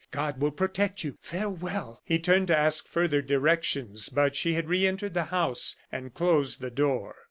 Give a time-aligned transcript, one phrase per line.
[0.09, 1.19] God will protect you.
[1.21, 6.11] Farewell!" He turned to ask further directions, but she had re entered the house and
[6.11, 7.17] closed the door.